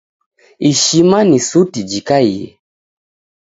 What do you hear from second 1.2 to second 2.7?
ni suti jikaiye.